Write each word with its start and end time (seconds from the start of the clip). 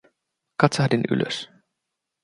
Katsahdin 0.57 1.03
ylös. 1.11 1.49